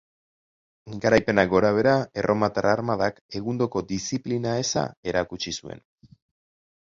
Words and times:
Garaipenak 1.01 1.49
gorabehera, 1.51 1.91
erromatar 2.21 2.67
armadak 2.71 3.21
egundoko 3.41 3.83
diziplina 3.91 4.57
eza 4.63 4.87
erakutsi 5.13 5.53
zuen. 5.63 5.85